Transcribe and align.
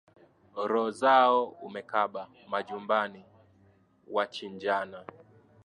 Roho 0.69 0.91
zao 1.01 1.39
umekaba, 1.67 2.21
majumbani 2.49 3.21
wachinjana, 4.15 4.99